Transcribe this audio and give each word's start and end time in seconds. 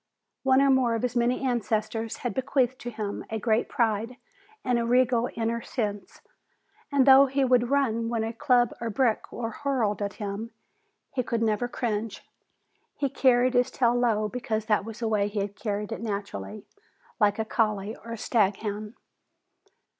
One 0.41 0.63
or 0.63 0.71
more 0.71 0.95
of 0.95 1.03
his 1.03 1.15
many 1.15 1.45
ancestors 1.45 2.17
had 2.25 2.33
bequeathed 2.33 2.79
to 2.79 2.89
him 2.89 3.23
a 3.29 3.37
great 3.39 3.69
pride 3.69 4.17
and 4.65 4.79
a 4.79 4.83
regal 4.83 5.29
inner 5.35 5.61
sense, 5.61 6.21
and 6.91 7.05
though 7.05 7.27
he 7.27 7.45
would 7.45 7.69
run 7.69 8.09
when 8.09 8.23
a 8.23 8.33
club 8.33 8.73
or 8.81 8.89
brick 8.89 9.31
was 9.31 9.53
hurled 9.57 10.01
at 10.01 10.13
him, 10.13 10.49
he 11.13 11.21
could 11.21 11.43
never 11.43 11.67
cringe. 11.67 12.27
He 12.95 13.09
carried 13.09 13.53
his 13.53 13.69
tail 13.69 13.93
low 13.93 14.27
because 14.27 14.65
that 14.65 14.85
was 14.85 15.01
the 15.01 15.07
way 15.07 15.27
he 15.27 15.47
carried 15.49 15.91
it 15.91 16.01
naturally, 16.01 16.65
like 17.19 17.37
a 17.37 17.45
collie 17.45 17.95
or 17.95 18.13
staghound. 18.17 18.95